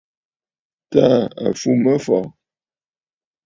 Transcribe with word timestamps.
Tàa 0.91 1.21
à 1.43 1.45
fù 1.59 1.69
mə 1.81 1.91
afɔ̀. 1.97 2.21